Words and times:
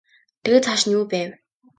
Тэгээд 0.43 0.65
цааш 0.65 0.81
нь 0.85 0.95
юу 0.97 1.03
байв? 1.11 1.29